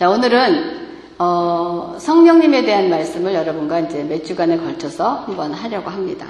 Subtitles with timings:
[0.00, 0.88] 자, 오늘은
[1.18, 6.26] 어, 성령님에 대한 말씀을 여러분과 이제 몇 주간에 걸쳐서 한번 하려고 합니다.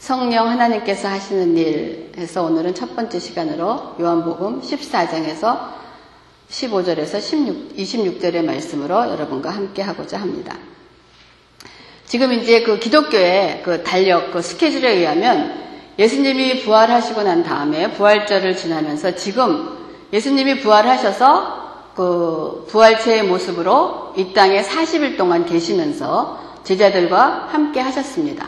[0.00, 5.68] 성령 하나님께서 하시는 일에서 오늘은 첫 번째 시간으로 요한복음 14장에서
[6.50, 10.56] 15절에서 16, 26절의 말씀으로 여러분과 함께 하고자 합니다.
[12.06, 15.54] 지금 이제 그 기독교의 그 달력, 그 스케줄에 의하면
[15.96, 19.78] 예수님이 부활하시고 난 다음에 부활절을 지나면서 지금
[20.12, 21.57] 예수님이 부활하셔서
[21.98, 28.46] 그 부활체의 모습으로 이 땅에 40일 동안 계시면서 제자들과 함께 하셨습니다.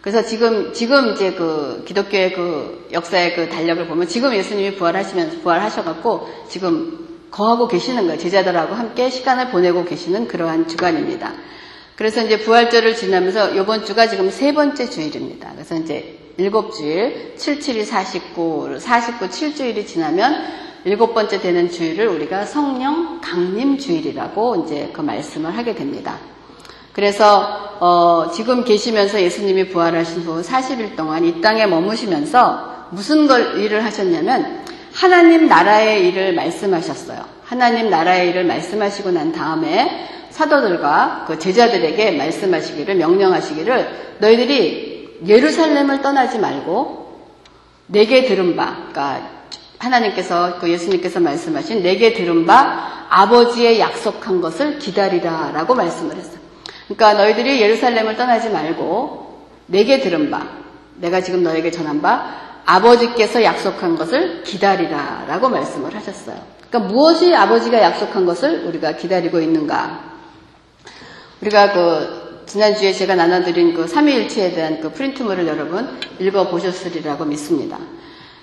[0.00, 6.26] 그래서 지금 지금 이제 그 기독교의 그 역사의 그 달력을 보면 지금 예수님이 부활하시면서 부활하셔갖고
[6.48, 8.18] 지금 거하고 계시는 거예요.
[8.18, 11.34] 제자들하고 함께 시간을 보내고 계시는 그러한 주간입니다.
[11.96, 15.52] 그래서 이제 부활절을 지나면서 이번 주가 지금 세 번째 주일입니다.
[15.52, 23.20] 그래서 이제 일곱 주일, 77이 49, 49, 7주일이 지나면 일곱 번째 되는 주일을 우리가 성령
[23.20, 26.18] 강림 주일이라고 이제 그 말씀을 하게 됩니다.
[26.92, 33.84] 그래서 어 지금 계시면서 예수님이 부활하신 후 40일 동안 이 땅에 머무시면서 무슨 걸 일을
[33.84, 37.22] 하셨냐면 하나님 나라의 일을 말씀하셨어요.
[37.44, 47.06] 하나님 나라의 일을 말씀하시고 난 다음에 사도들과 그 제자들에게 말씀하시기를 명령하시기를 너희들이 예루살렘을 떠나지 말고
[47.86, 49.35] 내게 들은 바, 그러니까
[49.78, 56.38] 하나님께서 그 예수님께서 말씀하신 내게 들은 바 아버지의 약속한 것을 기다리라라고 말씀을 했어요.
[56.88, 60.46] 그러니까 너희들이 예루살렘을 떠나지 말고 내게 들은 바
[60.96, 66.36] 내가 지금 너에게 전한 바 아버지께서 약속한 것을 기다리라라고 말씀을 하셨어요.
[66.68, 70.16] 그러니까 무엇이 아버지가 약속한 것을 우리가 기다리고 있는가?
[71.40, 77.78] 우리가 그 지난주에 제가 나눠드린 그 삼위일체에 대한 그 프린트물을 여러분 읽어보셨으리라고 믿습니다.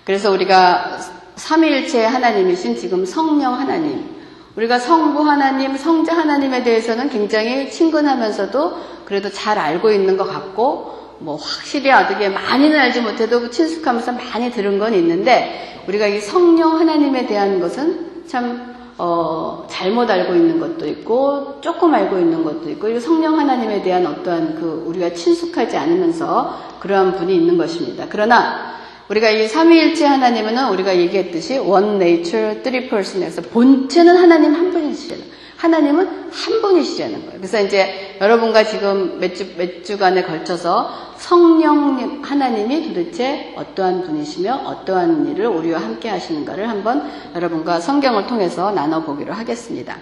[0.06, 1.00] 그래서 우리가
[1.36, 4.14] 삼위일체 하나님이신 지금 성령 하나님,
[4.56, 11.36] 우리가 성부 하나님, 성자 하나님에 대해서는 굉장히 친근하면서도 그래도 잘 알고 있는 것 같고, 뭐
[11.36, 17.60] 확실히 어떻게 많이는 알지 못해도 친숙하면서 많이 들은 건 있는데, 우리가 이 성령 하나님에 대한
[17.60, 23.40] 것은 참, 어, 잘못 알고 있는 것도 있고, 조금 알고 있는 것도 있고, 이 성령
[23.40, 28.06] 하나님에 대한 어떠한 그, 우리가 친숙하지 않으면서 그러한 분이 있는 것입니다.
[28.08, 35.34] 그러나, 우리가 이 삼위일체 하나님은 우리가 얘기했듯이 one nature three person에서 본체는 하나님 한 분이시잖아요.
[35.58, 37.38] 하나님은 한 분이시라는 거예요.
[37.38, 45.32] 그래서 이제 여러분과 지금 몇 주, 몇 주간에 걸쳐서 성령 하나님이 도대체 어떠한 분이시며 어떠한
[45.32, 49.98] 일을 우리와 함께 하시는가를 한번 여러분과 성경을 통해서 나눠보기로 하겠습니다.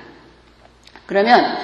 [1.05, 1.57] 그러면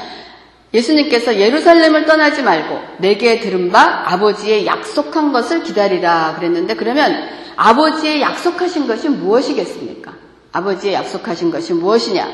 [0.73, 8.88] 예수님께서 예루살렘을 떠나지 말고 내게 들은 바 아버지의 약속한 것을 기다리라 그랬는데 그러면 아버지의 약속하신
[8.88, 10.13] 것이 무엇이겠습니까?
[10.51, 12.28] 아버지의 약속하신 것이 무엇이냐?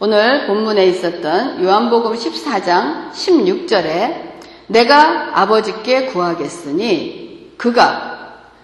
[0.00, 4.28] 오늘 본문에 있었던 요한복음 14장 16절에
[4.68, 8.18] 내가 아버지께 구하겠으니 그가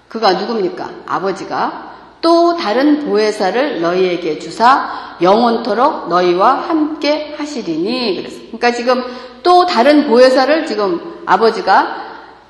[0.09, 0.91] 그가 누굽니까?
[1.07, 1.94] 아버지가
[2.25, 8.37] 또 다른 보혜사를 너희에게 주사 영원토록 너희와 함께 하시리니 그랬어.
[8.47, 9.05] 그러니까 지금
[9.43, 11.97] 또 다른 보혜사를 지금 아버지가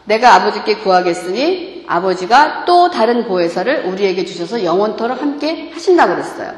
[0.04, 6.52] 내가 아버지께 구하겠으니 아버지가 또 다른 보혜사를 우리에게 주셔서 영원토록 함께 하신다고 그랬어요.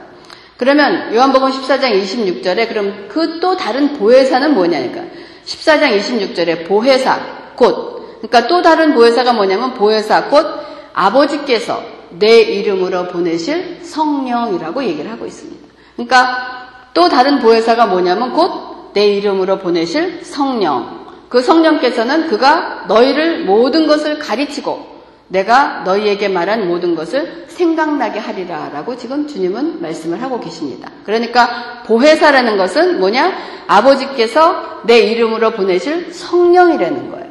[0.58, 5.00] 그러면 요한복음 14장 26절에 그럼 그 또 다른 보혜사는 뭐냐니까
[5.46, 7.18] 14장 26절에 보혜사
[7.56, 10.46] 곧 그러니까 또 다른 보혜사가 뭐냐면 보혜사 곧
[10.92, 15.66] 아버지께서 내 이름으로 보내실 성령이라고 얘기를 하고 있습니다.
[15.94, 21.04] 그러니까 또 다른 보혜사가 뭐냐면 곧 내 이름으로 보내실 성령.
[21.28, 24.96] 그 성령께서는 그가 너희를 모든 것을 가르치고
[25.28, 30.90] 내가 너희에게 말한 모든 것을 생각나게 하리라 라고 지금 주님은 말씀을 하고 계십니다.
[31.04, 33.36] 그러니까 보혜사라는 것은 뭐냐?
[33.66, 37.25] 아버지께서 내 이름으로 보내실 성령이라는 거예요.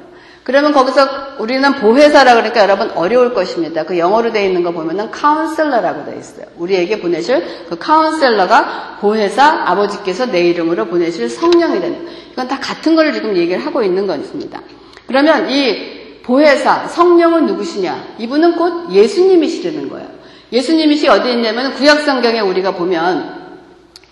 [0.45, 3.83] 그러면 거기서 우리는 보혜사라 그러니까 여러분 어려울 것입니다.
[3.83, 6.45] 그 영어로 되어 있는 거 보면은 카운셀러라고 되어 있어요.
[6.57, 13.35] 우리에게 보내실 그 카운셀러가 보혜사 아버지께서 내 이름으로 보내실 성령이라는 이건 다 같은 걸 지금
[13.35, 14.61] 얘기를 하고 있는 것입니다.
[15.07, 18.15] 그러면 이 보혜사 성령은 누구시냐?
[18.19, 20.07] 이분은 곧 예수님이시라는 거예요.
[20.51, 23.45] 예수님이시 어디 있냐면 구약 성경에 우리가 보면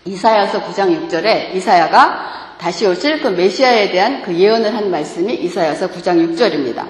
[0.06, 6.34] 이사야서 9장 6절에 이사야가 다시 오실 그 메시아에 대한 그 예언을 한 말씀이 이사야서 9장
[6.34, 6.86] 6절입니다.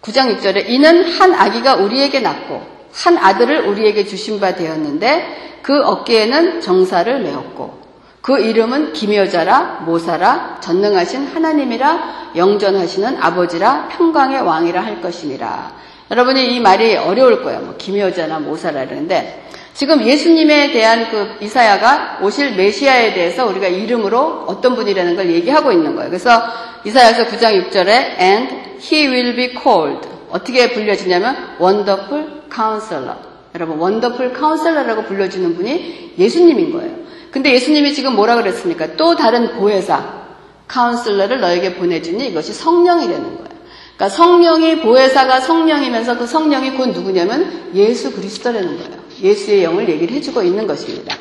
[0.00, 6.60] 9장 6절에 이는 한 아기가 우리에게 낳고 한 아들을 우리에게 주신 바 되었는데 그 어깨에는
[6.60, 7.76] 정사를 메었고
[8.20, 15.72] 그 이름은 기묘자라 모사라 전능하신 하나님이라 영전하시는 아버지라 평강의 왕이라 할 것이니라.
[16.12, 17.62] 여러분이 이 말이 어려울 거예요.
[17.62, 19.44] 뭐 기묘자나 모사라 그러는데
[19.78, 25.94] 지금 예수님에 대한 그 이사야가 오실 메시아에 대해서 우리가 이름으로 어떤 분이라는 걸 얘기하고 있는
[25.94, 26.10] 거예요.
[26.10, 26.42] 그래서
[26.84, 33.18] 이사야서 9장 6절에 and he will be called 어떻게 불려지냐면 wonderful counselor.
[33.54, 36.96] 여러분 wonderful counselor라고 불려지는 분이 예수님인 거예요.
[37.30, 38.96] 근데 예수님이 지금 뭐라 그랬습니까?
[38.96, 40.24] 또 다른 보혜사
[40.66, 43.48] 카운슬러를 너에게 보내주니 이것이 성령이라는 거예요.
[43.94, 49.07] 그러니까 성령이 보혜사가 성령이면서 그 성령이 곧 누구냐면 예수 그리스도라는 거예요.
[49.22, 51.16] 예수의 영을 얘기를 해주고 있는 것입니다.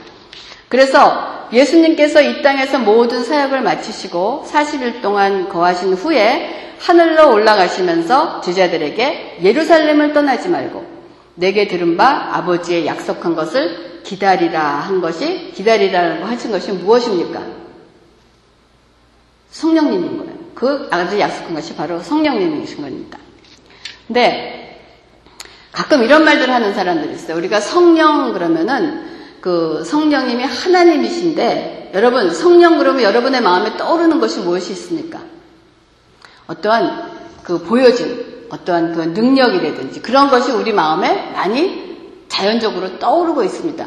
[0.69, 10.13] 그래서 예수님께서 이 땅에서 모든 사역을 마치시고 40일 동안 거하신 후에 하늘로 올라가시면서 제자들에게 예루살렘을
[10.13, 10.85] 떠나지 말고
[11.35, 17.41] 내게 들은 바 아버지의 약속한 것을 기다리라 한 것이 기다리라고 하신 것이 무엇입니까?
[19.49, 20.33] 성령님인 거예요.
[20.53, 23.19] 그 아버지 약속한 것이 바로 성령님이신 겁니다.
[24.07, 24.56] 근데
[25.77, 27.37] 가끔 이런 말들 하는 사람들이 있어요.
[27.37, 29.05] 우리가 성령 그러면은
[29.39, 35.19] 그 성령님이 하나님이신데 여러분 성령 그러면 여러분의 마음에 떠오르는 것이 무엇이 있습니까?
[36.47, 37.11] 어떠한
[37.43, 41.95] 그 보여진 어떠한 그 능력이라든지 그런 것이 우리 마음에 많이
[42.27, 43.85] 자연적으로 떠오르고 있습니다.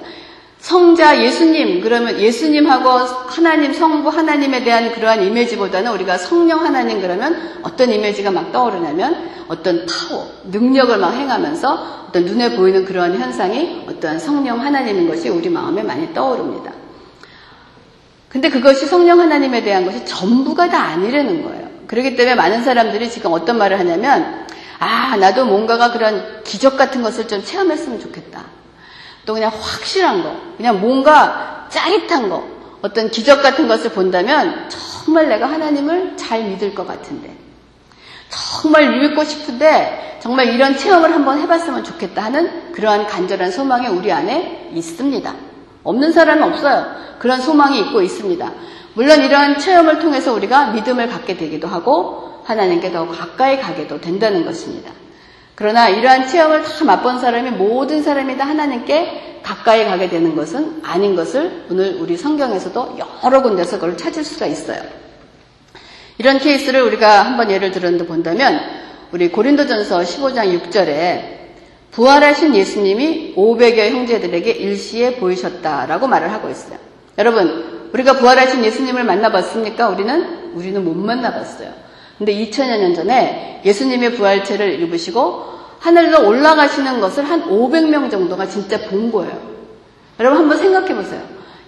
[0.60, 7.90] 성자 예수님 그러면 예수님하고 하나님 성부 하나님에 대한 그러한 이미지보다는 우리가 성령 하나님 그러면 어떤
[7.90, 14.60] 이미지가 막 떠오르냐면 어떤 파워 능력을 막 행하면서 어떤 눈에 보이는 그러한 현상이 어떠한 성령
[14.60, 16.72] 하나님인 것이 우리 마음에 많이 떠오릅니다.
[18.28, 21.68] 근데 그것이 성령 하나님에 대한 것이 전부가 다 아니라는 거예요.
[21.86, 24.46] 그렇기 때문에 많은 사람들이 지금 어떤 말을 하냐면
[24.78, 28.59] 아 나도 뭔가가 그런 기적 같은 것을 좀 체험했으면 좋겠다.
[29.26, 32.44] 또 그냥 확실한 거, 그냥 뭔가 짜릿한 거,
[32.82, 37.36] 어떤 기적 같은 것을 본다면 정말 내가 하나님을 잘 믿을 것 같은데,
[38.30, 44.70] 정말 믿고 싶은데 정말 이런 체험을 한번 해봤으면 좋겠다 하는 그러한 간절한 소망이 우리 안에
[44.72, 45.34] 있습니다.
[45.82, 46.86] 없는 사람은 없어요.
[47.18, 48.52] 그런 소망이 있고 있습니다.
[48.94, 54.90] 물론 이러한 체험을 통해서 우리가 믿음을 갖게 되기도 하고 하나님께 더 가까이 가게도 된다는 것입니다.
[55.60, 61.14] 그러나 이러한 체험을 다 맛본 사람이 모든 사람이 다 하나님께 가까이 가게 되는 것은 아닌
[61.14, 64.80] 것을 오늘 우리 성경에서도 여러 군데서 그걸 찾을 수가 있어요.
[66.16, 68.58] 이런 케이스를 우리가 한번 예를 들었는데 본다면
[69.12, 71.40] 우리 고린도전서 15장 6절에
[71.90, 76.78] 부활하신 예수님이 500여 형제들에게 일시에 보이셨다라고 말을 하고 있어요.
[77.18, 79.90] 여러분, 우리가 부활하신 예수님을 만나봤습니까?
[79.90, 81.89] 우리는 우리는 못 만나봤어요.
[82.20, 85.42] 근데 2000여 년 전에 예수님의 부활체를 입으시고
[85.78, 89.40] 하늘로 올라가시는 것을 한 500명 정도가 진짜 본 거예요.
[90.18, 91.22] 여러분 한번 생각해 보세요.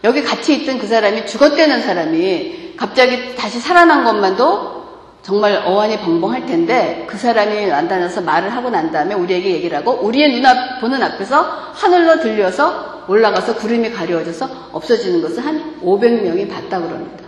[0.05, 4.83] 여기 같이 있던 그 사람이 죽었다는 사람이 갑자기 다시 살아난 것만도
[5.23, 10.33] 정말 어안이 벙벙할 텐데 그 사람이 나타나서 말을 하고 난 다음에 우리에게 얘기를 하고 우리의
[10.33, 11.41] 눈앞 보는 앞에서
[11.73, 17.22] 하늘로 들려서 올라가서 구름이 가려워져서 없어지는 것을 한 500명이 봤다 그럽니다.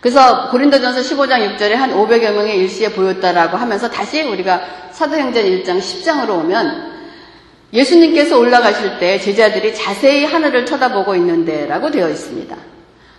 [0.00, 4.60] 그래서 고린도전서 15장 6절에 한 500여 명의 일시에 보였다라고 하면서 다시 우리가
[4.92, 6.98] 사도행전 1장 10장으로 오면
[7.72, 12.56] 예수님께서 올라가실 때 제자들이 자세히 하늘을 쳐다보고 있는데라고 되어 있습니다.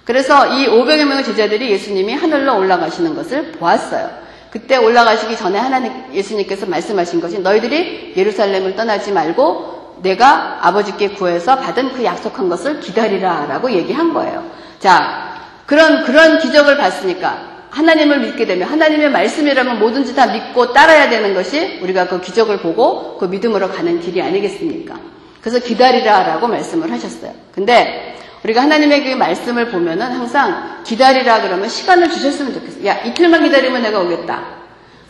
[0.05, 4.09] 그래서 이 500여 명의 제자들이 예수님이 하늘로 올라가시는 것을 보았어요.
[4.49, 11.93] 그때 올라가시기 전에 하나님 예수님께서 말씀하신 것이 너희들이 예루살렘을 떠나지 말고 내가 아버지께 구해서 받은
[11.93, 14.43] 그 약속한 것을 기다리라라고 얘기한 거예요.
[14.79, 15.38] 자,
[15.69, 21.77] 그런 그런 기적을 봤으니까 하나님을 믿게 되면 하나님의 말씀이라면 뭐든지 다 믿고 따라야 되는 것이
[21.83, 24.99] 우리가 그 기적을 보고 그 믿음으로 가는 길이 아니겠습니까?
[25.41, 27.33] 그래서 기다리라라고 말씀을 하셨어요.
[27.53, 32.87] 근데 우리가 하나님의 그 말씀을 보면은 항상 기다리라 그러면 시간을 주셨으면 좋겠어요.
[32.87, 34.43] 야, 이틀만 기다리면 내가 오겠다.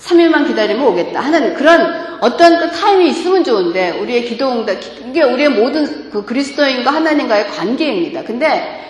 [0.01, 5.51] 3일만 기다리면 오겠다 하는 그런 어떤 그 타임이 있으면 좋은데 우리의 기도 응답 이게 우리의
[5.51, 8.24] 모든 그 그리스도인과 하나님과의 관계입니다.
[8.24, 8.89] 근데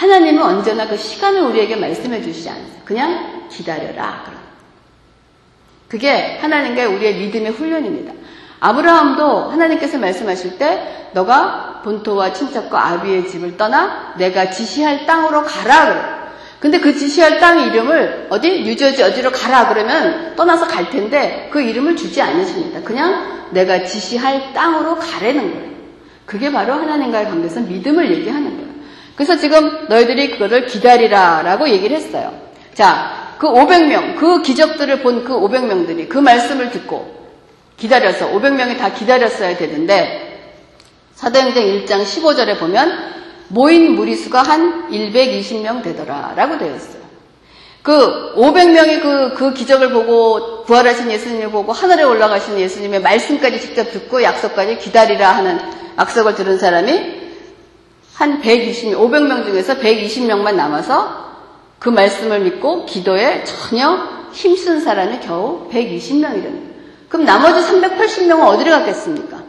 [0.00, 2.80] 하나님은 언제나 그 시간을 우리에게 말씀해 주시지 않으세요.
[2.86, 4.24] 그냥 기다려라.
[5.88, 8.14] 그게 하나님과의 우리의 믿음의 훈련입니다.
[8.60, 16.02] 아브라함도 하나님께서 말씀하실 때 너가 본토와 친척과 아비의 집을 떠나 내가 지시할 땅으로 가라 그래.
[16.60, 21.96] 근데 그 지시할 땅 이름을 어디 뉴저지 어디로 가라 그러면 떠나서 갈 텐데 그 이름을
[21.96, 22.80] 주지 않으십니다.
[22.82, 25.70] 그냥 내가 지시할 땅으로 가라는 거예요.
[26.24, 28.69] 그게 바로 하나님과의 관계에서 믿음을 얘기하는 거예요.
[29.20, 32.32] 그래서 지금 너희들이 그거를 기다리라 라고 얘기를 했어요.
[32.72, 37.06] 자, 그 500명, 그 기적들을 본 그 500명들이 그 말씀을 듣고
[37.76, 40.40] 기다려서 500명이 다 기다렸어야 되는데
[41.16, 42.98] 사도행전 1장 15절에 보면
[43.48, 47.02] 모인 무리수가 한 120명 되더라 라고 되어 있어요.
[47.82, 54.22] 그 500명이 그, 그 기적을 보고 부활하신 예수님을 보고 하늘에 올라가신 예수님의 말씀까지 직접 듣고
[54.22, 55.58] 약속까지 기다리라 하는
[55.98, 57.19] 약속을 들은 사람이
[58.20, 61.30] 한 120, 500명 중에서 120명만 남아서
[61.78, 63.98] 그 말씀을 믿고 기도에 전혀
[64.34, 66.70] 힘쓴 사람이 겨우 120명이라는
[67.08, 69.42] 그럼 나머지 380명은 어디로 갔겠습니까?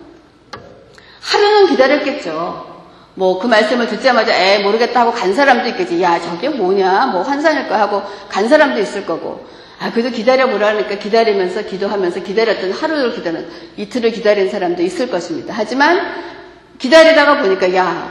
[1.19, 2.71] 하루는 기다렸겠죠.
[3.15, 6.01] 뭐 그 말씀을 듣자마자 에 모르겠다 하고 간 사람도 있겠지.
[6.01, 9.45] 야 저게 뭐냐 뭐 환상일까 하고 간 사람도 있을 거고
[9.81, 15.53] 아 그래도 기다려보라니까 기다리면서 기도하면서 기다렸던 하루를 기다는 이틀을 기다린 사람도 있을 것입니다.
[15.57, 15.99] 하지만
[16.79, 18.10] 기다리다가 보니까 야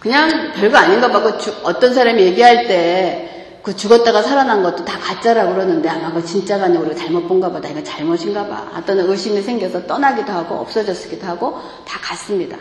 [0.00, 1.20] 그냥 별거 아닌가 봐.
[1.22, 3.28] 그 어떤 사람이 얘기할 때
[3.68, 7.68] 그 죽었다가 살아난 것도 다 가짜라고 그러는데 아마 그 진짜가 아니고 우리가 잘못 본가 보다.
[7.68, 8.66] 이거 잘못인가 봐.
[8.74, 12.56] 어떤 의심이 생겨서 떠나기도 하고 없어졌기도 하고 다 갔습니다.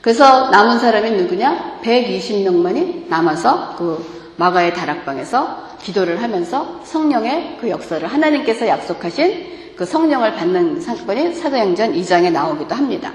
[0.00, 1.80] 그래서 남은 사람이 누구냐?
[1.82, 10.80] 120명만이 남아서 그 마가의 다락방에서 기도를 하면서 성령의 그 역사를 하나님께서 약속하신 그 성령을 받는
[10.80, 13.12] 사건이 사도행전 2장에 나오기도 합니다.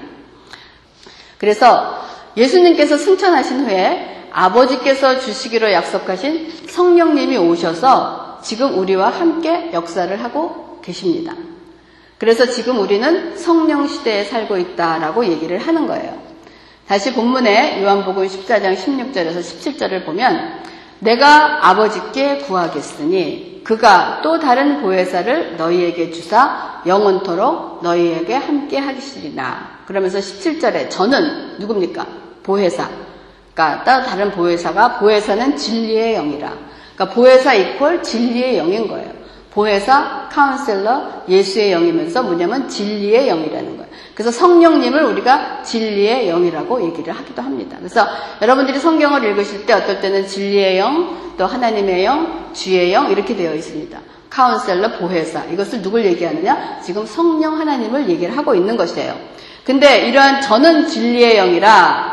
[1.38, 1.98] 그래서
[2.36, 11.34] 예수님께서 승천하신 후에 아버지께서 주시기로 약속하신 성령님이 오셔서 지금 우리와 함께 역사를 하고 계십니다.
[12.18, 16.16] 그래서 지금 우리는 성령 시대에 살고 있다라고 얘기를 하는 거예요.
[16.86, 20.60] 다시 본문에 요한복음 14장 16절에서 17절을 보면
[20.98, 29.71] 내가 아버지께 구하겠으니 그가 또 다른 보혜사를 너희에게 주사 영원토록 너희에게 함께 하시리라.
[29.86, 32.06] 그러면서 17절에 저는 누굽니까?
[32.42, 32.88] 보혜사.
[33.54, 36.52] 그러니까 또 다른 보혜사가 보혜사는 진리의 영이라.
[36.94, 39.22] 그러니까 보혜사 equal 진리의 영인 거예요.
[39.52, 43.92] 보혜사, counselor, 예수의 영이면서 뭐냐면 진리의 영이라는 거예요.
[44.14, 47.76] 그래서 성령님을 우리가 진리의 영이라고 얘기를 하기도 합니다.
[47.78, 48.06] 그래서
[48.40, 53.54] 여러분들이 성경을 읽으실 때 어떨 때는 진리의 영, 또 하나님의 영, 주의 영 이렇게 되어
[53.54, 53.98] 있습니다.
[54.30, 56.80] counselor, 보혜사 이것을 누굴 얘기하느냐?
[56.82, 59.14] 지금 성령 하나님을 얘기를 하고 있는 것이에요.
[59.64, 62.12] 근데 이러한 저는 진리의 영이라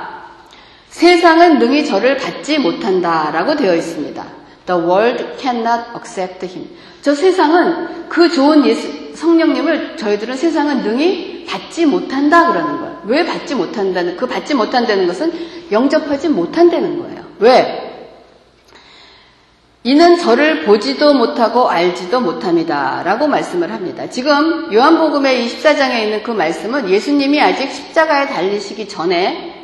[0.89, 4.23] 세상은 능히 저를 받지 못한다 라고 되어 있습니다.
[4.65, 6.69] The world cannot accept him.
[7.01, 13.01] 저 세상은 그 좋은 예수, 성령님을 저희들은 세상은 능히 받지 못한다 그러는 거예요.
[13.05, 15.31] 왜 받지 못한다는, 그 받지 못한다는 것은
[15.71, 17.23] 영접하지 못한다는 거예요.
[17.39, 17.88] 왜?
[19.83, 23.01] 이는 저를 보지도 못하고 알지도 못합니다.
[23.03, 24.09] 라고 말씀을 합니다.
[24.09, 29.55] 지금 요한복음의 24장에 있는 그 말씀은 예수님이 아직 십자가에 달리시기 전에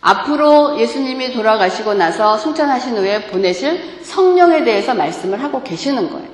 [0.00, 6.28] 앞으로 예수님이 돌아가시고 나서 승천하신 후에 보내실 성령에 대해서 말씀을 하고 계시는 거예요.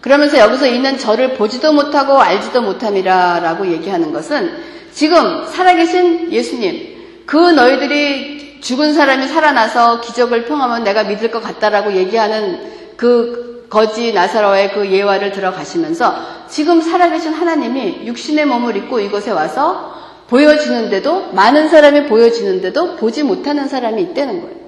[0.00, 4.52] 그러면서 여기서 있는 저를 보지도 못하고 알지도 못함이라 라고 얘기하는 것은
[4.92, 12.94] 지금 살아계신 예수님, 그 너희들이 죽은 사람이 살아나서 기적을 평하면 내가 믿을 것 같다라고 얘기하는
[12.96, 19.94] 그 거지 나사로의 그 예화를 들어가시면서 지금 살아계신 하나님이 육신의 몸을 입고 이곳에 와서
[20.28, 24.58] 보여지는데도 많은 사람이 보여지는데도 보지 못하는 사람이 있다는 거예요.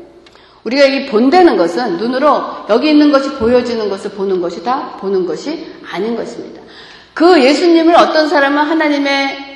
[0.65, 5.67] 우리가 이 본다는 것은 눈으로 여기 있는 것이 보여지는 것을 보는 것이 다 보는 것이
[5.91, 6.61] 아닌 것입니다.
[7.15, 9.51] 그 예수님을 어떤 사람은 하나님의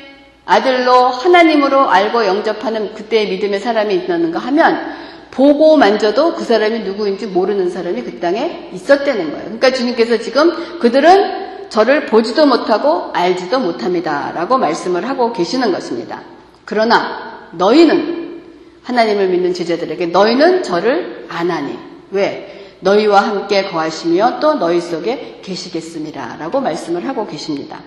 [0.47, 4.95] 아들로 하나님으로 알고 영접하는 그때의 믿음의 사람이 있었는가 하면
[5.31, 9.45] 보고 만져도 그 사람이 누구인지 모르는 사람이 그 땅에 있었다는 거예요.
[9.45, 14.31] 그러니까 주님께서 지금 그들은 저를 보지도 못하고 알지도 못합니다.
[14.33, 16.23] 라고 말씀을 하고 계시는 것입니다.
[16.65, 18.43] 그러나 너희는
[18.85, 21.77] 하나님을 믿는 제자들에게 너희는 저를 아나니.
[22.11, 22.77] 왜?
[22.81, 26.37] 너희와 함께 거하시며 또 너희 속에 계시겠습니다.
[26.39, 27.81] 라고 말씀을 하고 계십니다.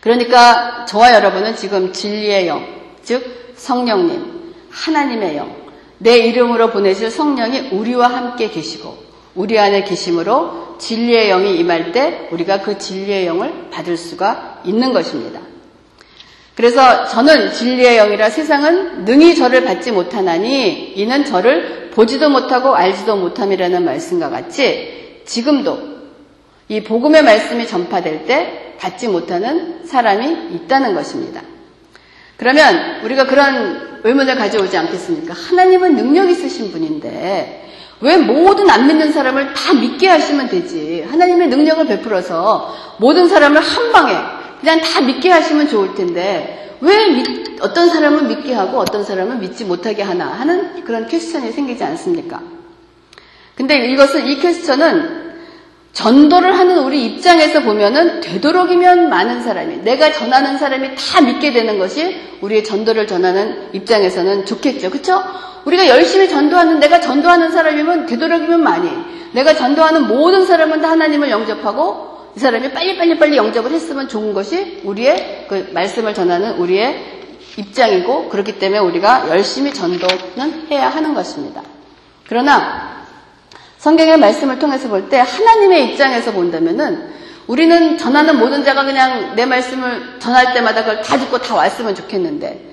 [0.00, 2.66] 그러니까 저와 여러분은 지금 진리의 영,
[3.02, 5.54] 즉 성령님, 하나님의 영,
[5.98, 8.96] 내 이름으로 보내실 성령이 우리와 함께 계시고
[9.34, 15.40] 우리 안에 계심으로 진리의 영이 임할 때 우리가 그 진리의 영을 받을 수가 있는 것입니다.
[16.56, 23.84] 그래서 저는 진리의 영이라 세상은 능히 저를 받지 못하나니 이는 저를 보지도 못하고 알지도 못함이라는
[23.84, 25.99] 말씀과 같이 지금도
[26.70, 31.42] 이 복음의 말씀이 전파될 때 받지 못하는 사람이 있다는 것입니다.
[32.36, 35.34] 그러면 우리가 그런 의문을 가져오지 않겠습니까?
[35.34, 37.68] 하나님은 능력 있으신 분인데
[38.00, 41.04] 왜 모든 안 믿는 사람을 다 믿게 하시면 되지?
[41.10, 44.14] 하나님의 능력을 베풀어서 모든 사람을 한 방에
[44.60, 49.64] 그냥 다 믿게 하시면 좋을 텐데 왜 믿, 어떤 사람은 믿게 하고 어떤 사람은 믿지
[49.64, 52.40] 못하게 하나 하는 그런 퀘스천이 생기지 않습니까?
[53.56, 55.29] 근데 이것은 이 퀘스천은
[55.92, 62.16] 전도를 하는 우리 입장에서 보면은 되도록이면 많은 사람이 내가 전하는 사람이 다 믿게 되는 것이
[62.40, 64.90] 우리의 전도를 전하는 입장에서는 좋겠죠.
[64.90, 65.22] 그렇죠?
[65.64, 68.90] 우리가 열심히 전도하는 내가 전도하는 사람이면 되도록이면 많이
[69.32, 74.80] 내가 전도하는 모든 사람은 다 하나님을 영접하고 이 사람이 빨리빨리 빨리 영접을 했으면 좋은 것이
[74.84, 77.20] 우리의 그 말씀을 전하는 우리의
[77.56, 81.62] 입장이고 그렇기 때문에 우리가 열심히 전도는 해야 하는 것입니다.
[82.28, 82.99] 그러나
[83.80, 87.12] 성경의 말씀을 통해서 볼 때 하나님의 입장에서 본다면은
[87.46, 92.68] 우리는 전하는 모든 자가 그냥 내 말씀을 전할 때마다 그걸 다 듣고 다 왔으면 좋겠는데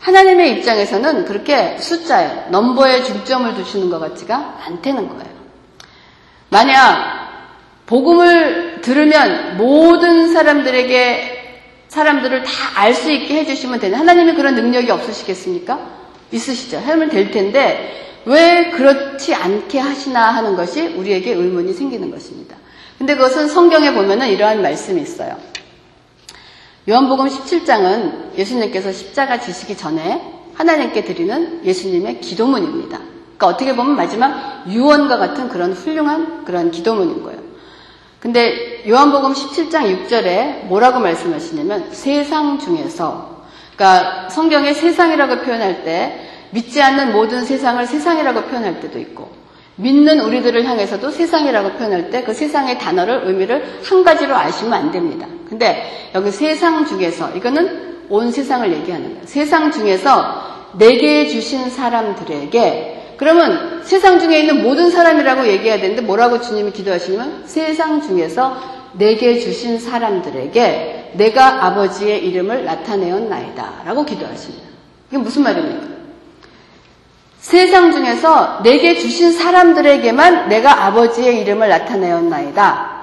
[0.00, 5.38] 하나님의 입장에서는 그렇게 숫자에 넘버에 중점을 두시는 것 같지가 않다는 거예요.
[6.48, 7.28] 만약
[7.86, 11.34] 복음을 들으면 모든 사람들에게
[11.88, 12.50] 사람들을 다
[12.80, 15.78] 알 수 있게 해주시면 되는 하나님이 그런 능력이 없으시겠습니까?
[16.32, 16.78] 있으시죠.
[16.78, 22.56] 하면 될 텐데 왜 그렇지 않게 하시나 하는 것이 우리에게 의문이 생기는 것입니다.
[22.98, 25.36] 근데 그것은 성경에 보면은 이러한 말씀이 있어요.
[26.86, 30.20] 요한복음 17장은 예수님께서 십자가 지시기 전에
[30.54, 32.98] 하나님께 드리는 예수님의 기도문입니다.
[32.98, 37.40] 그러니까 어떻게 보면 마지막 유언과 같은 그런 훌륭한 그런 기도문인 거예요.
[38.20, 43.44] 근데 요한복음 17장 6절에 뭐라고 말씀하시냐면 세상 중에서
[43.74, 49.30] 그러니까 성경에 세상이라고 표현할 때 믿지 않는 모든 세상을 세상이라고 표현할 때도 있고
[49.76, 55.26] 믿는 우리들을 향해서도 세상이라고 표현할 때 그 세상의 단어를 의미를 한 가지로 아시면 안 됩니다.
[55.48, 59.22] 근데 여기 세상 중에서 이거는 온 세상을 얘기하는 거예요.
[59.24, 66.72] 세상 중에서 내게 주신 사람들에게 그러면 세상 중에 있는 모든 사람이라고 얘기해야 되는데 뭐라고 주님이
[66.72, 68.56] 기도하시냐면 세상 중에서
[68.92, 74.66] 내게 주신 사람들에게 내가 아버지의 이름을 나타내었나이다 라고 기도하십니다.
[75.08, 75.97] 이게 무슨 말입니까?
[77.40, 82.98] 세상 중에서 내게 주신 사람들에게만 내가 아버지의 이름을 나타내었나이다.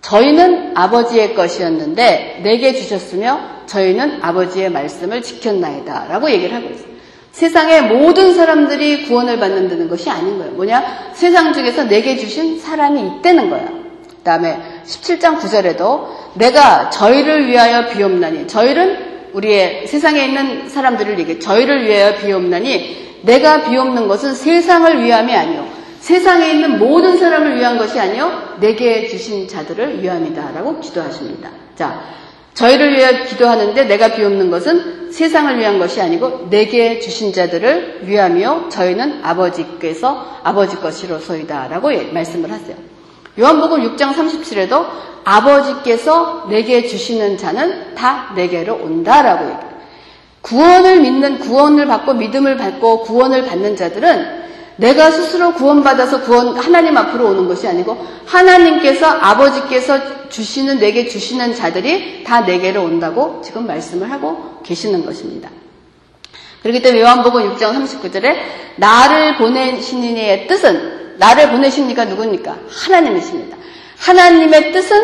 [0.00, 6.06] 저희는 아버지의 것이었는데 내게 주셨으며 저희는 아버지의 말씀을 지켰나이다.
[6.08, 6.88] 라고 얘기를 하고 있어요.
[7.32, 10.52] 세상의 모든 사람들이 구원을 받는다는 것이 아닌 거예요.
[10.52, 11.12] 뭐냐?
[11.12, 13.66] 세상 중에서 내게 주신 사람이 있다는 거야.
[14.08, 21.86] 그 다음에 17장 9절에도 내가 저희를 위하여 비옵나니 저희는 우리의 세상에 있는 사람들을 얘기해 저희를
[21.86, 25.66] 위하여 비옵나니 내가 비옵는 것은 세상을 위함이 아니요.
[26.00, 28.56] 세상에 있는 모든 사람을 위한 것이 아니요.
[28.60, 30.52] 내게 주신 자들을 위함이다.
[30.52, 31.50] 라고 기도하십니다.
[31.76, 32.00] 자,
[32.54, 38.68] 저희를 위해 기도하는데 내가 비옵는 것은 세상을 위한 것이 아니고 내게 주신 자들을 위함이요.
[38.70, 41.68] 저희는 아버지께서 아버지 것이로소이다.
[41.68, 42.76] 라고 예, 말씀을 하세요.
[43.38, 44.86] 요한복음 6장 37에도
[45.24, 49.67] 아버지께서 내게 주시는 자는 다 내게로 온다라고 얘기해요.
[50.42, 54.38] 구원을 믿는 구원을 받고 믿음을 받고 구원을 받는 자들은
[54.76, 62.22] 내가 스스로 구원받아서 구원 하나님 앞으로 오는 것이 아니고 하나님께서 아버지께서 주시는 내게 주시는 자들이
[62.22, 65.50] 다 내게로 온다고 지금 말씀을 하고 계시는 것입니다.
[66.62, 68.36] 그렇기 때문에 요한복음 6장 39절에
[68.76, 72.58] 나를 보내신 이의 뜻은 나를 보내신 이가 누굽니까?
[72.68, 73.56] 하나님이십니다.
[73.98, 74.96] 하나님의 뜻은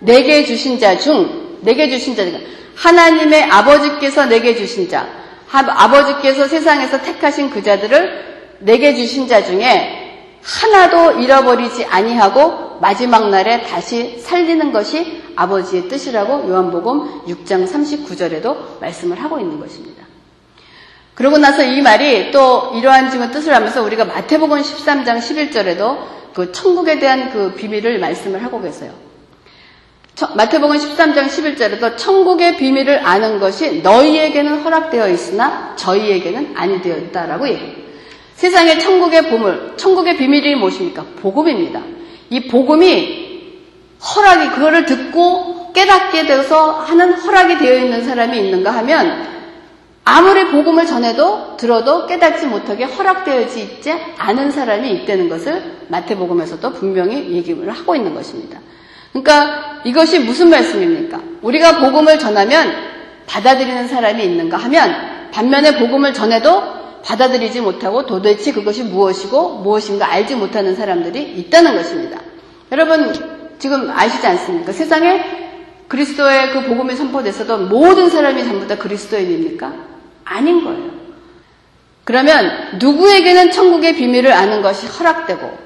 [0.00, 2.30] 내게 주신 자 중 내게 주신 자가
[2.76, 5.08] 하나님의 아버지께서 내게 주신 자,
[5.50, 14.18] 아버지께서 세상에서 택하신 그 자들을 내게 주신 자 중에 하나도 잃어버리지 아니하고 마지막 날에 다시
[14.18, 20.04] 살리는 것이 아버지의 뜻이라고 요한복음 6장 39절에도 말씀을 하고 있는 것입니다.
[21.14, 25.98] 그러고 나서 이 말이 또 이러한 지금 뜻을 하면서 우리가 마태복음 13장 11절에도
[26.34, 28.92] 그 천국에 대한 그 비밀을 말씀을 하고 계세요.
[30.34, 37.76] 마태복음 13장 11절에도 천국의 비밀을 아는 것이 너희에게는 허락되어 있으나 저희에게는 아니 되었다라고 얘기해요.
[38.34, 41.04] 세상의 천국의 보물, 천국의 비밀이 무엇입니까?
[41.20, 41.82] 복음입니다.
[42.30, 43.26] 이 복음이
[44.00, 49.36] 허락이 그거를 듣고 깨닫게 되어서 하는 허락이 되어 있는 사람이 있는가 하면
[50.04, 57.70] 아무리 복음을 전해도 들어도 깨닫지 못하게 허락되어 있지 않은 사람이 있다는 것을 마태복음에서도 분명히 얘기를
[57.70, 58.60] 하고 있는 것입니다.
[59.16, 61.20] 그러니까 이것이 무슨 말씀입니까?
[61.40, 62.74] 우리가 복음을 전하면
[63.26, 70.74] 받아들이는 사람이 있는가 하면 반면에 복음을 전해도 받아들이지 못하고 도대체 그것이 무엇이고 무엇인가 알지 못하는
[70.74, 72.20] 사람들이 있다는 것입니다.
[72.72, 73.14] 여러분
[73.58, 74.72] 지금 아시지 않습니까?
[74.72, 75.24] 세상에
[75.88, 79.72] 그리스도의 그 복음이 선포됐어도 모든 사람이 전부 다 그리스도인입니까?
[80.24, 80.90] 아닌 거예요.
[82.04, 85.58] 그러면 누구에게는 천국의 비밀을 아는 것이 허락되고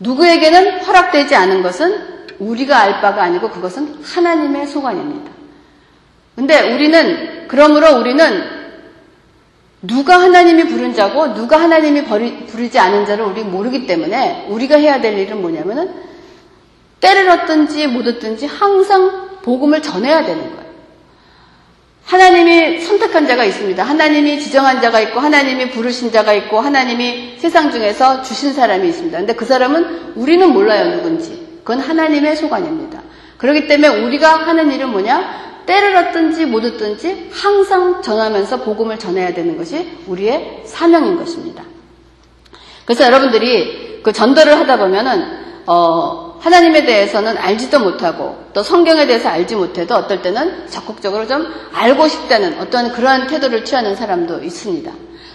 [0.00, 5.30] 누구에게는 허락되지 않은 것은 우리가 알 바가 아니고 그것은 하나님의 소관입니다.
[6.34, 8.60] 근데 우리는, 그러므로 우리는
[9.82, 15.00] 누가 하나님이 부른 자고 누가 하나님이 버리, 부르지 않은 자를 우리 모르기 때문에 우리가 해야
[15.00, 15.94] 될 일은 뭐냐면은
[17.00, 20.70] 때를 얻든지 못 얻든지 항상 복음을 전해야 되는 거예요.
[22.04, 23.82] 하나님이 선택한 자가 있습니다.
[23.82, 29.16] 하나님이 지정한 자가 있고 하나님이 부르신 자가 있고 하나님이 세상 중에서 주신 사람이 있습니다.
[29.16, 31.39] 근데 그 사람은 우리는 몰라요 누군지.
[31.60, 33.02] 그건 하나님의 소관입니다.
[33.38, 35.50] 그렇기 때문에 우리가 하는 일은 뭐냐?
[35.66, 41.62] 때를 얻든지 못 얻든지 항상 전하면서 복음을 전해야 되는 것이 우리의 사명인 것입니다.
[42.84, 49.56] 그래서 여러분들이 그 전도를 하다 보면은 어, 하나님에 대해서는 알지도 못하고 또 성경에 대해서 알지
[49.56, 54.90] 못해도 어떨 때는 적극적으로 좀 알고 싶다는 어떤 그러한 태도를 취하는 사람도 있습니다.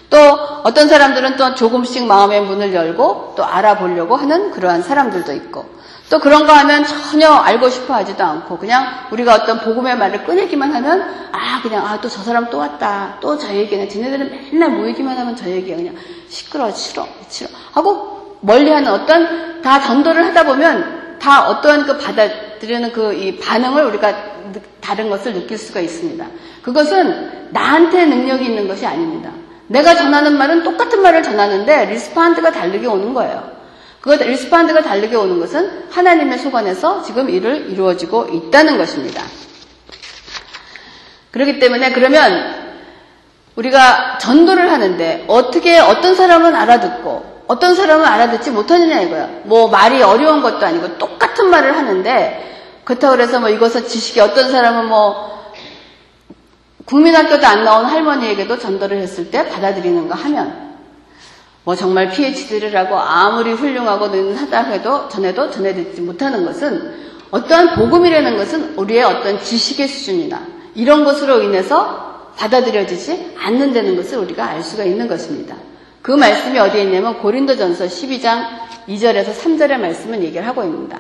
[0.10, 0.18] 또
[0.64, 5.75] 어떤 사람들은 또 조금씩 마음의 문을 열고 또 알아보려고 하는 그러한 사람들도 있고
[6.10, 10.72] 또 그런 거 하면 전혀 알고 싶어 하지도 않고 그냥 우리가 어떤 복음의 말을 꺼내기만
[10.74, 15.18] 하면 아 그냥 아 또 저 사람 또 왔다 또 저 얘기는 쟤네들은 맨날 모이기만
[15.18, 15.96] 하면 저 얘기야 그냥
[16.30, 23.14] 시끄러 싫어 싫어 하고 멀리하는 어떤 다 전도를 하다 보면 다 어떠한 그 받아들이는 그
[23.14, 24.14] 이 반응을 우리가
[24.82, 26.24] 다른 것을 느낄 수가 있습니다.
[26.62, 29.32] 그것은 나한테 능력이 있는 것이 아닙니다.
[29.68, 33.55] 내가 전하는 말은 똑같은 말을 전하는데 리스판드가 다르게 오는 거예요.
[34.06, 39.24] 그 리스판드가 다르게 오는 것은 하나님의 소관에서 지금 일을 이루어지고 있다는 것입니다.
[41.32, 42.76] 그렇기 때문에 그러면
[43.56, 49.28] 우리가 전도를 하는데 어떻게 어떤 사람은 알아듣고 어떤 사람은 알아듣지 못하느냐 이거야.
[49.46, 54.86] 뭐 말이 어려운 것도 아니고 똑같은 말을 하는데 그렇다고 그래서 뭐 이것은 지식이 어떤 사람은
[54.86, 55.52] 뭐
[56.86, 60.65] 국민학교도 안 나온 할머니에게도 전도를 했을 때 받아들이는가 하면
[61.66, 68.38] 뭐 정말 PhD를 하고 아무리 훌륭하고 능하다 해도 전에도 전해 듣지 못하는 것은 어떠한 복음이라는
[68.38, 70.42] 것은 우리의 어떤 지식의 수준이나
[70.76, 75.56] 이런 것으로 인해서 받아들여지지 않는다는 것을 우리가 알 수가 있는 것입니다.
[76.02, 78.46] 그 말씀이 어디에 있냐면 고린도전서 12장
[78.88, 81.00] 2절에서 3절의 말씀을 얘기를 하고 있습니다.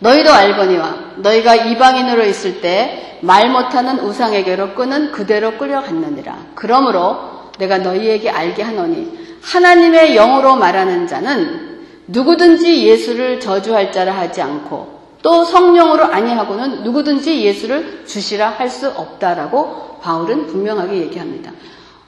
[0.00, 6.46] 너희도 알거니와 너희가 이방인으로 있을 때 말 못하는 우상에게로 끄는 그대로 끌려갔느니라.
[6.54, 14.98] 그러므로 내가 너희에게 알게 하노니 하나님의 영으로 말하는 자는 누구든지 예수를 저주할 자라 하지 않고
[15.22, 21.52] 또 성령으로 아니하고는 누구든지 예수를 주시라 할 수 없다라고 바울은 분명하게 얘기합니다.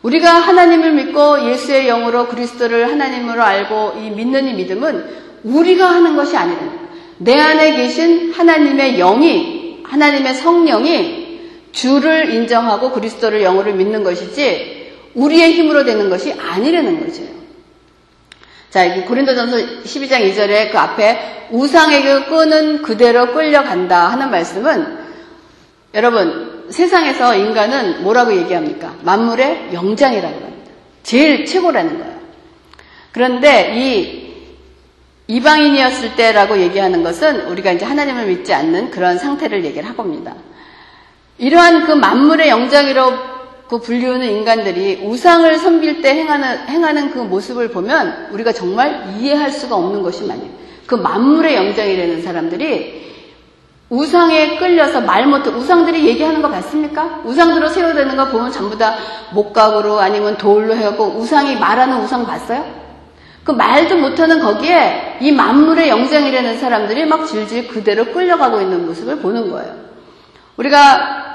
[0.03, 5.05] 우리가 하나님을 믿고 예수의 영으로 그리스도를 하나님으로 알고 이 믿는 이 믿음은
[5.45, 6.61] 우리가 하는 것이 아니라
[7.19, 11.41] 내 안에 계신 하나님의 영이, 하나님의 성령이
[11.73, 14.80] 주를 인정하고 그리스도를 영으로 믿는 것이지
[15.15, 17.23] 우리의 힘으로 되는 것이 아니라는 거죠.
[18.71, 24.99] 자, 여기 고린도전서 12장 2절에 그 앞에 우상에게 끄는 그대로 끌려간다 하는 말씀은
[25.95, 28.95] 여러분 세상에서 인간은 뭐라고 얘기합니까?
[29.03, 30.71] 만물의 영장이라고 합니다.
[31.03, 32.21] 제일 최고라는 거예요.
[33.11, 34.21] 그런데 이
[35.27, 40.35] 이방인이었을 때라고 얘기하는 것은 우리가 이제 하나님을 믿지 않는 그런 상태를 얘기를 하고입니다.
[41.39, 43.40] 이러한 그 만물의 영장이로
[43.71, 49.77] 그 불리우는 인간들이 우상을 섬길 때 행하는, 행하는 그 모습을 보면 우리가 정말 이해할 수가
[49.77, 50.49] 없는 것이 많아요.
[50.87, 53.01] 그 만물의 영장이라는 사람들이
[53.89, 57.23] 우상에 끌려서 말 못해 우상들이 얘기하는 거 봤습니까?
[57.25, 58.97] 우상들로 세워되는 거 보면 전부 다
[59.33, 62.65] 목각으로 아니면 돌로 해갖고 우상이 말하는 우상 봤어요?
[63.45, 69.49] 그 말도 못하는 거기에 이 만물의 영장이라는 사람들이 막 질질 그대로 끌려가고 있는 모습을 보는
[69.53, 69.77] 거예요.
[70.57, 71.30] 우리가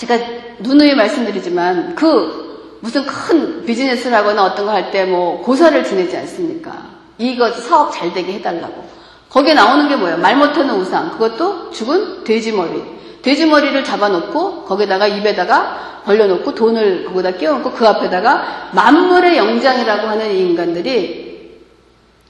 [0.00, 0.18] 제가
[0.60, 6.72] 누누이 말씀드리지만 그 무슨 큰 비즈니스를 하거나 어떤 거 할 때 뭐 고사를 지내지 않습니까?
[7.18, 8.88] 이거 사업 잘 되게 해달라고.
[9.28, 10.16] 거기에 나오는 게 뭐예요?
[10.16, 11.10] 말 못하는 우상.
[11.10, 12.82] 그것도 죽은 돼지머리.
[13.20, 21.60] 돼지머리를 잡아놓고 거기다가 입에다가 벌려놓고 돈을 거기다 끼워놓고 그 앞에다가 만물의 영장이라고 하는 이 인간들이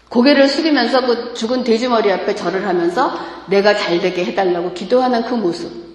[0.08, 5.89] 고개를 숙이면서 그 죽은 돼지머리 앞에 절을 하면서 내가 잘 되게 해달라고 기도하는 그 모습.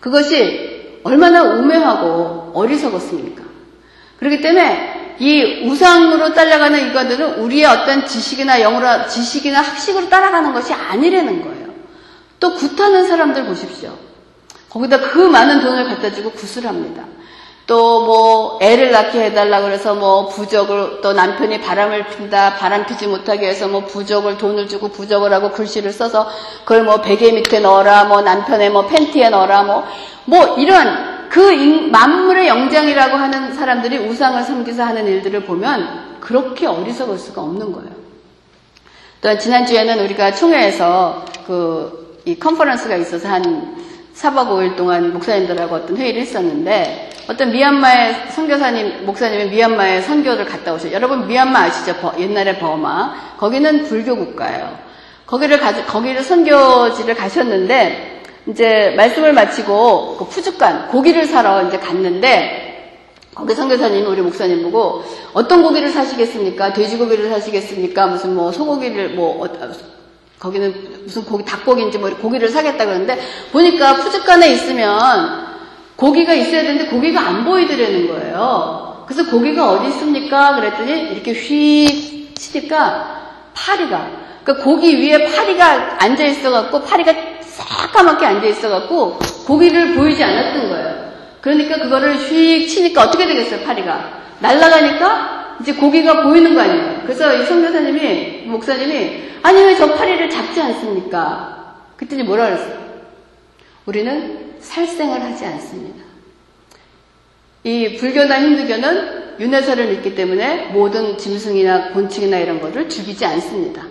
[0.00, 3.42] 그것이 얼마나 우매하고 어리석었습니까?
[4.18, 11.42] 그렇기 때문에 이 우상으로 따라가는 이것들은 우리의 어떤 지식이나 영으로, 지식이나 학식으로 따라가는 것이 아니라는
[11.42, 11.68] 거예요.
[12.38, 13.96] 또 굿하는 사람들 보십시오.
[14.70, 17.04] 거기다 그 많은 돈을 갖다 주고 굿을 합니다.
[17.70, 23.46] 또 뭐 애를 낳게 해달라 그래서 뭐 부적을 또 남편이 바람을 핀다 바람 피지 못하게
[23.46, 26.28] 해서 뭐 부적을 돈을 주고 부적을 하고 글씨를 써서
[26.64, 29.84] 그걸 뭐 베개 밑에 넣어라 뭐 남편의 뭐 팬티에 넣어라 뭐뭐
[30.24, 31.40] 뭐 이런 그
[31.92, 37.90] 만물의 영장이라고 하는 사람들이 우상을 섬기서 하는 일들을 보면 그렇게 어리석을 수가 없는 거예요.
[39.20, 43.79] 또 지난주에는 우리가 총회에서 그 이 컨퍼런스가 있어서 한
[44.20, 50.92] 4박 5일 동안 목사님들하고 어떤 회의를 했었는데 어떤 미얀마의 선교사님, 목사님이 미얀마에 선교를 갔다 오셔요.
[50.92, 51.94] 여러분 미얀마 아시죠?
[52.18, 53.36] 옛날에 버마.
[53.38, 54.78] 거기는 불교 국가예요.
[55.26, 62.66] 거기를 가, 거기를 선교지를 가셨는데 이제 말씀을 마치고 그 푸주간 고기를 사러 이제 갔는데
[63.34, 65.02] 거기 선교사님이 우리 목사님 보고
[65.32, 66.72] 어떤 고기를 사시겠습니까?
[66.74, 68.08] 돼지고기를 사시겠습니까?
[68.08, 69.48] 무슨 뭐 소고기를 뭐 어,
[70.40, 73.20] 거기는 무슨 고기, 닭고기인지 뭐 고기를 사겠다 그러는데
[73.52, 75.46] 보니까 푸즈간에 있으면
[75.96, 79.04] 고기가 있어야 되는데 고기가 안 보이더라는 거예요.
[79.06, 80.56] 그래서 고기가 어디 있습니까?
[80.56, 83.20] 그랬더니 이렇게 휙 치니까
[83.52, 84.08] 파리가
[84.42, 91.10] 그러니까 고기 위에 파리가 앉아 있어갖고 파리가 새까맣게 앉아 있어갖고 고기를 보이지 않았던 거예요.
[91.42, 94.20] 그러니까 그거를 휙 치니까 어떻게 되겠어요, 파리가?
[94.38, 97.00] 날아가니까 이제 고기가 보이는 거 아니에요.
[97.02, 101.76] 그래서 이 성교사님이, 목사님이, 아니 왜 저 파리를 잡지 않습니까?
[101.96, 102.78] 그랬더니 뭐라 그랬어요?
[103.86, 106.04] 우리는 살생을 하지 않습니다.
[107.64, 113.82] 이 불교나 힌두교는 윤회사를 믿기 때문에 모든 짐승이나 곤충이나 이런 거를 죽이지 않습니다.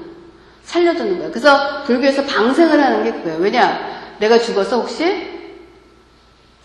[0.63, 1.31] 살려두는 거예요.
[1.31, 3.39] 그래서 불교에서 방생을 하는 게 그거예요.
[3.39, 4.15] 왜냐?
[4.19, 5.27] 내가 죽어서 혹시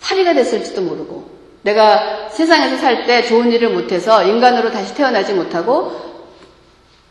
[0.03, 1.34] 파리가 됐을지도 모르고
[1.65, 6.05] 내가 세상에서 살 때 좋은 일을 못해서 인간으로 다시 태어나지 못하고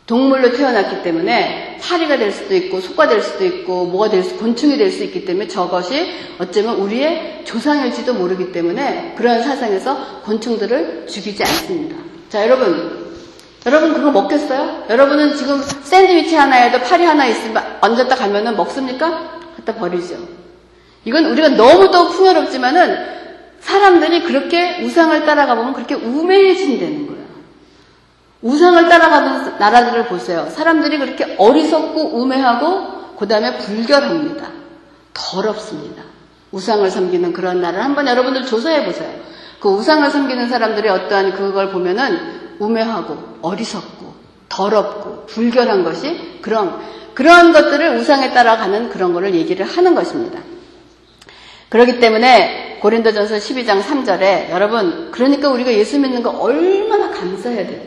[0.06, 4.76] 동물로 태어났기 때문에 파리가 될 수도 있고 소가 될 수도 있고 뭐가 될 수, 곤충이
[4.76, 11.96] 될 수 있기 때문에 저것이 어쩌면 우리의 조상일지도 모르기 때문에 그러한 사상에서 곤충들을 죽이지 않습니다.
[12.28, 13.02] 자, 여러분.
[13.66, 14.84] 여러분 그거 먹겠어요?
[14.90, 19.40] 여러분은 지금 샌드위치 하나에도 파리 하나 있으면 얹었다 가면은 먹습니까?
[19.56, 20.16] 갖다 버리죠.
[21.06, 23.13] 이건 우리가 너무도 풍요롭지만은
[23.64, 27.24] 사람들이 그렇게 우상을 따라가 보면 그렇게 우매해진다는 거예요.
[28.42, 30.48] 우상을 따라가는 나라들을 보세요.
[30.50, 34.48] 사람들이 그렇게 어리석고 우매하고 그 다음에 불결합니다.
[35.14, 36.02] 더럽습니다.
[36.52, 39.10] 우상을 섬기는 그런 나라를 한번 여러분들 조사해 보세요.
[39.60, 44.14] 그 우상을 섬기는 사람들이 어떠한 그걸 보면은 우매하고 어리석고
[44.50, 46.80] 더럽고 불결한 것이 그런
[47.14, 50.40] 그러한 것들을 우상에 따라가는 그런 거를 얘기를 하는 것입니다.
[51.70, 57.80] 그렇기 때문에 고린도전서 12장 3절에 여러분 그러니까 우리가 예수 믿는 거 얼마나 감사해야 돼요.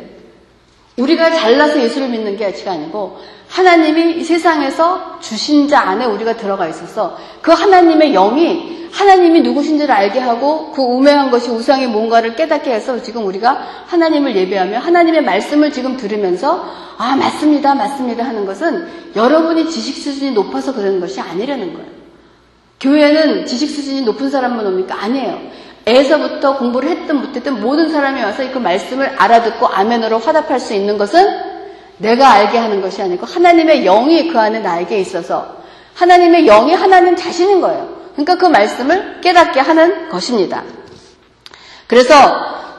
[0.98, 7.16] 우리가 잘나서 예수를 믿는 게 아니고 하나님이 이 세상에서 주신 자 안에 우리가 들어가 있어서
[7.44, 13.28] 그 하나님의 영이 하나님이 누구신지를 알게 하고 그 우매한 것이 우상이 뭔가를 깨닫게 해서 지금
[13.28, 20.32] 우리가 하나님을 예배하며 하나님의 말씀을 지금 들으면서 아 맞습니다 맞습니다 하는 것은 여러분이 지식 수준이
[20.32, 21.97] 높아서 그러는 것이 아니라는 거예요.
[22.80, 25.02] 교회는 지식 수준이 높은 사람만 옵니까?
[25.02, 25.40] 아니에요.
[25.88, 31.26] 애서부터 공부를 했든 못했든 모든 사람이 와서 그 말씀을 알아듣고 아멘으로 화답할 수 있는 것은
[31.98, 35.58] 내가 알게 하는 것이 아니고 하나님의 영이 그 안에 나에게 있어서
[35.96, 37.98] 하나님의 영이 하나님 자신인 거예요.
[38.14, 40.64] 그러니까 그 말씀을 깨닫게 하는 것입니다.
[41.88, 42.14] 그래서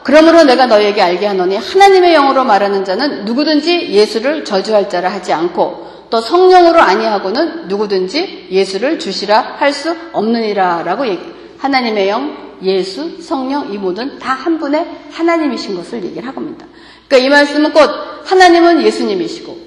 [0.03, 5.87] 그러므로 내가 너에게 알게 하노니 하나님의 영으로 말하는 자는 누구든지 예수를 저주할 자라 하지 않고
[6.09, 11.21] 또 성령으로 아니하고는 누구든지 예수를 주시라 할 수 없느니라라고 얘기.
[11.59, 16.65] 하나님의 영, 예수, 성령 이 모든 다 한 분의 하나님이신 것을 얘기를 하고 있습니다.
[17.07, 17.89] 그러니까 이 말씀은 곧
[18.25, 19.57] 하나님은 예수님이시고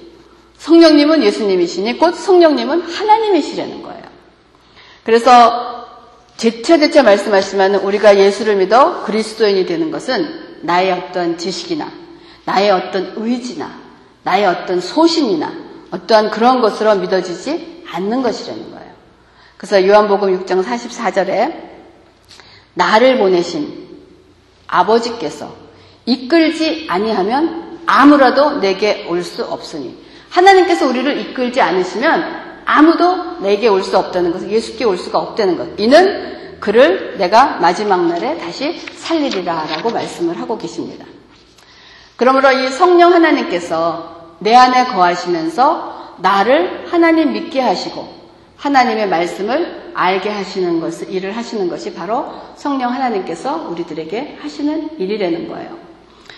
[0.57, 4.03] 성령님은 예수님이시니 곧 성령님은 하나님이시라는 거예요.
[5.03, 5.85] 그래서
[6.37, 11.91] 제차 제차 말씀하시면 우리가 예수를 믿어 그리스도인이 되는 것은 나의 어떤 지식이나
[12.45, 13.71] 나의 어떤 의지나
[14.23, 15.53] 나의 어떤 소신이나
[15.93, 18.91] 어떠한 그런 것으로 믿어지지 않는 것이라는 거예요.
[19.57, 21.53] 그래서 요한복음 6장 44절에
[22.73, 23.87] 나를 보내신
[24.67, 25.53] 아버지께서
[26.05, 29.95] 이끌지 아니하면 아무라도 내게 올 수 없으니
[30.29, 35.79] 하나님께서 우리를 이끌지 않으시면 아무도 내게 올 수 없다는 것은 예수께 올 수가 없다는 것.
[35.79, 41.05] 이는 그를 내가 마지막 날에 다시 살리리라 라고 말씀을 하고 계십니다.
[42.15, 48.23] 그러므로 이 성령 하나님께서 내 안에 거하시면서 나를 하나님 믿게 하시고
[48.57, 55.77] 하나님의 말씀을 알게 하시는 것을 일을 하시는 것이 바로 성령 하나님께서 우리들에게 하시는 일이라는 거예요.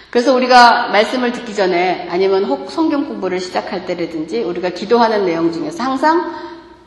[0.09, 5.83] 그래서 우리가 말씀을 듣기 전에 아니면 혹 성경 공부를 시작할 때라든지 우리가 기도하는 내용 중에서
[5.83, 6.33] 항상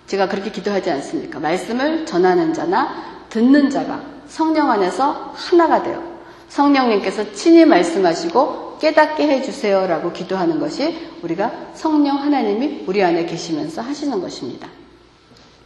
[0.06, 1.38] 제가 그렇게 기도하지 않습니까?
[1.38, 2.88] 말씀을 전하는 자나
[3.28, 6.02] 듣는 자가 성령 안에서 하나가 되어
[6.48, 14.68] 성령님께서 친히 말씀하시고 깨닫게 해주세요라고 기도하는 것이 우리가 성령 하나님이 우리 안에 계시면서 하시는 것입니다.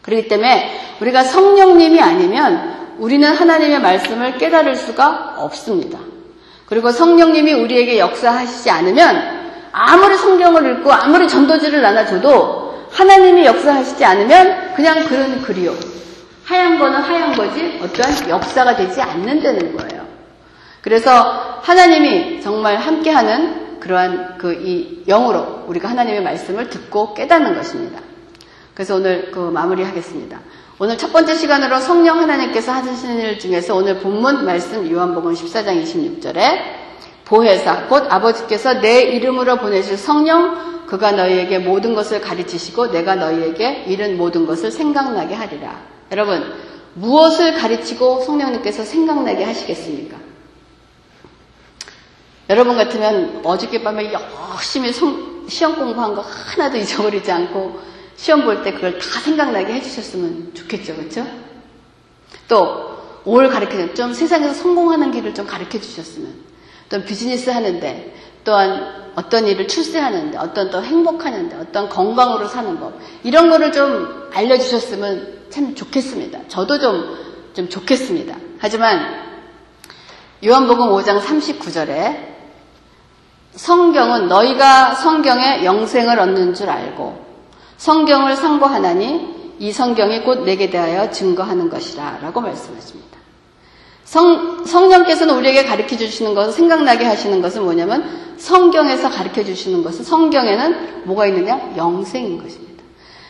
[0.03, 5.99] 그렇기 때문에 우리가 성령님이 아니면 우리는 하나님의 말씀을 깨달을 수가 없습니다.
[6.67, 15.05] 그리고 성령님이 우리에게 역사하시지 않으면 아무리 성경을 읽고 아무리 전도지를 나눠줘도 하나님이 역사하시지 않으면 그냥
[15.07, 15.75] 그런 글이요.
[16.45, 20.02] 하얀 거는 하얀 거지 어떠한 역사가 되지 않는다는 거예요.
[20.83, 28.01] 그래서 하나님이 정말 함께하는 그러한 그 이 영으로 우리가 하나님의 말씀을 듣고 깨닫는 것입니다.
[28.75, 30.41] 그래서 오늘 그 마무리하겠습니다.
[30.79, 36.83] 오늘 첫 번째 시간으로 성령 하나님께서 하시는 일 중에서 오늘 본문 말씀 요한복음 14장 26절에
[37.25, 44.17] 보혜사 곧 아버지께서 내 이름으로 보내실 성령 그가 너희에게 모든 것을 가르치시고 내가 너희에게 이른
[44.17, 45.81] 모든 것을 생각나게 하리라.
[46.11, 46.53] 여러분
[46.95, 50.22] 무엇을 가르치고 성령님께서 생각나게 하시겠습니까?
[52.53, 57.81] 여러분 같으면 어저께 밤에 열심히 성, 시험 공부한 거 하나도 잊어버리지 않고
[58.15, 61.27] 시험 볼 때 그걸 다 생각나게 해주셨으면 좋겠죠, 그렇죠?
[62.49, 66.35] 또올 가르치는 좀 세상에서 성공하는 길을 좀 가르쳐 주셨으면
[66.91, 73.49] 또 비즈니스 하는데 또한 어떤 일을 출세하는데 어떤 또 행복하는데 어떤 건강으로 사는 법 이런
[73.49, 76.41] 거를 좀 알려주셨으면 참 좋겠습니다.
[76.49, 77.17] 저도 좀,
[77.55, 78.37] 좀 좋겠습니다.
[78.59, 79.23] 하지만
[80.45, 82.32] 요한복음 5장 39절에
[83.55, 87.23] 성경은 너희가 성경에 영생을 얻는 줄 알고
[87.77, 93.19] 성경을 상고하나니 이 성경이 곧 내게 대하여 증거하는 것이라 라고 말씀하십니다.
[94.05, 101.05] 성, 성령께서는 우리에게 가르쳐 주시는 것을 생각나게 하시는 것은 뭐냐면 성경에서 가르쳐 주시는 것은 성경에는
[101.05, 101.75] 뭐가 있느냐?
[101.77, 102.83] 영생인 것입니다.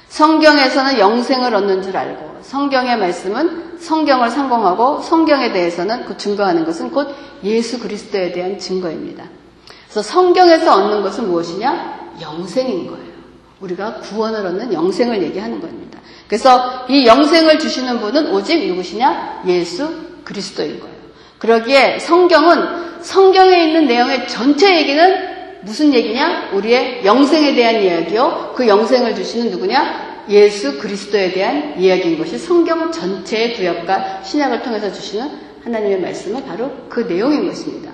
[0.08, 7.14] 성경에서는 영생을 얻는 줄 알고 성경의 말씀은 성경을 상공하고 성경에 대해서는 그 증거하는 것은 곧
[7.44, 9.24] 예수 그리스도에 대한 증거입니다.
[9.92, 12.12] 그래서 성경에서 얻는 것은 무엇이냐?
[12.22, 13.12] 영생인 거예요.
[13.60, 16.00] 우리가 구원을 얻는 영생을 얘기하는 겁니다.
[16.26, 19.42] 그래서 이 영생을 주시는 분은 오직 누구시냐?
[19.46, 20.94] 예수 그리스도인 거예요.
[21.38, 26.52] 그러기에 성경은 성경에 있는 내용의 전체 얘기는 무슨 얘기냐?
[26.54, 28.54] 우리의 영생에 대한 이야기요.
[28.56, 30.24] 그 영생을 주시는 누구냐?
[30.30, 35.28] 예수 그리스도에 대한 이야기인 것이 성경 전체의 구약과 신약을 통해서 주시는
[35.64, 37.91] 하나님의 말씀은 바로 그 내용인 것입니다.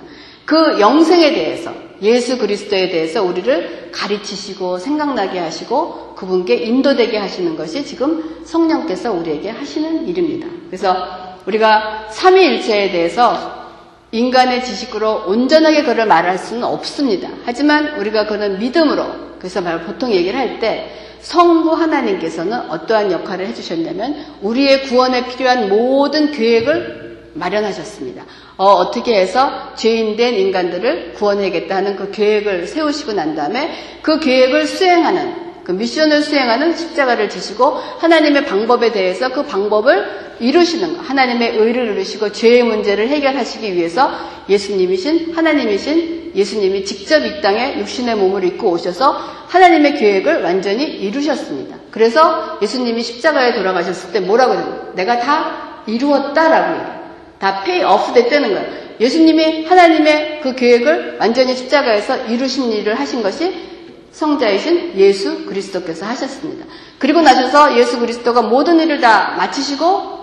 [0.49, 8.41] 그 영생에 대해서 예수 그리스도에 대해서 우리를 가르치시고 생각나게 하시고 그분께 인도되게 하시는 것이 지금
[8.43, 10.47] 성령께서 우리에게 하시는 일입니다.
[10.65, 10.97] 그래서
[11.45, 13.67] 우리가 삼위일체에 대해서
[14.11, 17.29] 인간의 지식으로 온전하게 그를 말할 수는 없습니다.
[17.45, 19.05] 하지만 우리가 그는 믿음으로
[19.37, 26.31] 그래서 말 보통 얘기를 할 때 성부 하나님께서는 어떠한 역할을 해주셨냐면 우리의 구원에 필요한 모든
[26.31, 27.08] 계획을
[27.39, 28.25] 마련하셨습니다.
[28.57, 33.71] 어, 떻게 해서 죄인된 인간들을 구원해야겠다는 그 계획을 세우시고 난 다음에
[34.01, 37.65] 그 계획을 수행하는 그 미션을 수행하는 십자가를 지시고
[37.99, 44.09] 하나님의 방법에 대해서 그 방법을 이루시는 것, 하나님의 의를 이루시고 죄의 문제를 해결하시기 위해서
[44.49, 49.11] 예수님이신 하나님이신 예수님이 직접 이 땅에 육신의 몸을 입고 오셔서
[49.47, 51.77] 하나님의 계획을 완전히 이루셨습니다.
[51.91, 54.91] 그래서 예수님이 십자가에 돌아가셨을 때 뭐라고 해요?
[54.95, 56.98] 내가 다 이루었다라고 해요.
[57.39, 58.89] 다 페이 오프 됐다는 거예요.
[58.99, 63.69] 예수님이 하나님의 그 계획을 완전히 십자가에서 이루신 일을 하신 것이
[64.11, 66.65] 성자이신 예수 그리스도께서 하셨습니다.
[66.97, 70.19] 그리고 나셔서 예수 그리스도가 모든 일을 다 마치시고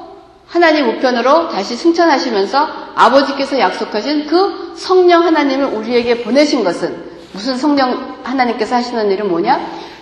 [0.46, 8.76] 하나님 우편으로 다시 승천하시면서 아버지께서 약속하신 그 성령 하나님을 우리에게 보내신 것은 무슨 성령 하나님께서
[8.76, 9.60] 하시는 일은 뭐냐?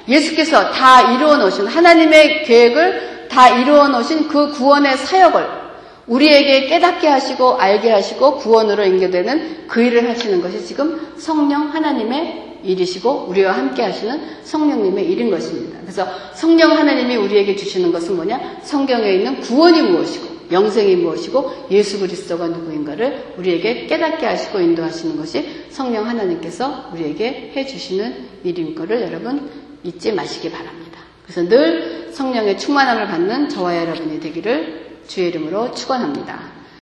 [0.09, 5.63] 예수께서 다 이루어 놓으신 하나님의 계획을 다 이루어 놓으신 그 구원의 사역을
[6.06, 13.26] 우리에게 깨닫게 하시고 알게 하시고 구원으로 인계되는 그 일을 하시는 것이 지금 성령 하나님의 일이시고
[13.28, 15.78] 우리와 함께 하시는 성령님의 일인 것입니다.
[15.80, 18.60] 그래서 성령 하나님이 우리에게 주시는 것은 뭐냐?
[18.62, 26.06] 성경에 있는 구원이 무엇이고 영생이 무엇이고 예수 그리스도가 누구인가를 우리에게 깨닫게 하시고 인도하시는 것이 성령
[26.06, 29.50] 하나님께서 우리에게 해 주시는 일인 것을 여러분
[29.82, 31.00] 잊지 마시기 바랍니다.
[31.22, 36.63] 그래서 늘 성령의 충만함을 받는 저와 여러분이 되기를 주의 이름으로 축원합니다.